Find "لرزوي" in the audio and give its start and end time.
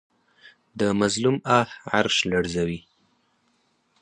2.31-2.79